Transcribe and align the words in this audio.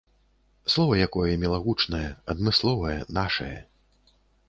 Слова 0.75 0.93
якое 1.09 1.33
мілагучнае, 1.45 2.09
адмысловае, 2.35 2.99
нашае. 3.23 3.55